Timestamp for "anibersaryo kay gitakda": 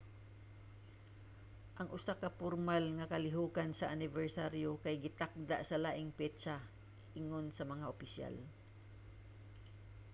3.93-5.57